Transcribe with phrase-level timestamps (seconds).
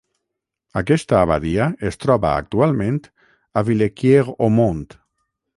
[0.79, 2.99] Aquesta abadia es troba actualment
[3.63, 4.85] a Villequier-Aumont.